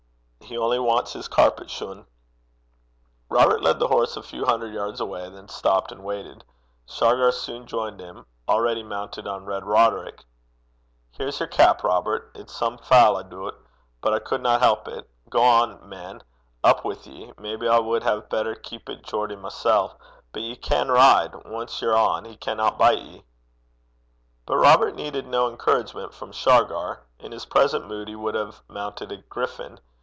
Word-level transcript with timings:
He 0.43 0.57
only 0.57 0.79
wants 0.79 1.13
his 1.13 1.29
carpet 1.29 1.69
shune.' 1.69 2.05
Robert 3.29 3.63
led 3.63 3.79
the 3.79 3.87
horse 3.87 4.17
a 4.17 4.21
few 4.21 4.43
hundred 4.43 4.73
yards, 4.73 4.99
then 4.99 5.47
stopped 5.47 5.93
and 5.93 6.03
waited. 6.03 6.43
Shargar 6.85 7.31
soon 7.31 7.65
joined 7.65 8.01
him, 8.01 8.25
already 8.49 8.83
mounted 8.83 9.25
on 9.27 9.45
Red 9.45 9.63
Roderick. 9.65 10.25
'Here's 11.11 11.39
yer 11.39 11.47
bonnet, 11.47 11.81
Robert. 11.85 12.31
It's 12.35 12.51
some 12.53 12.77
foul, 12.79 13.15
I 13.15 13.23
doobt. 13.23 13.53
But 14.01 14.11
I 14.13 14.19
cudna 14.19 14.59
help 14.59 14.89
it. 14.89 15.09
Gang 15.29 15.41
on, 15.41 15.87
man. 15.87 16.21
Up 16.65 16.83
wi' 16.83 16.97
ye. 17.03 17.31
Maybe 17.37 17.65
I 17.69 17.79
wad 17.79 18.03
hae 18.03 18.19
better 18.19 18.53
keepit 18.53 19.03
Geordie 19.03 19.37
mysel'. 19.37 19.97
But 20.33 20.41
ye 20.41 20.57
can 20.57 20.89
ride. 20.91 21.33
Ance 21.45 21.81
ye're 21.81 21.95
on, 21.95 22.25
he 22.25 22.35
canna 22.35 22.73
bite 22.73 22.99
ye.' 23.01 23.23
But 24.45 24.57
Robert 24.57 24.95
needed 24.95 25.25
no 25.27 25.47
encouragement 25.49 26.13
from 26.13 26.33
Shargar. 26.33 27.03
In 27.19 27.31
his 27.31 27.45
present 27.45 27.87
mood 27.87 28.09
he 28.09 28.17
would 28.17 28.35
have 28.35 28.61
mounted 28.67 29.13
a 29.13 29.17
griffin. 29.17 29.79